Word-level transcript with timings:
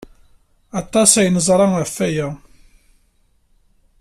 Aṭas 0.79 1.11
ay 1.19 1.29
neẓra 1.29 1.65
ɣef 1.75 1.93
waya. 1.97 2.27